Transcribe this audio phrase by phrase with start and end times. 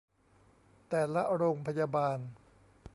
[0.89, 2.19] แต่ละโรงพยาบาล